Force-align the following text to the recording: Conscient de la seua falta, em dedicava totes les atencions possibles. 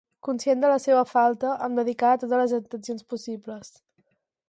Conscient 0.27 0.63
de 0.63 0.71
la 0.71 0.79
seua 0.85 1.03
falta, 1.09 1.51
em 1.67 1.77
dedicava 1.81 2.19
totes 2.25 2.35
les 2.43 2.59
atencions 2.61 3.09
possibles. 3.15 3.75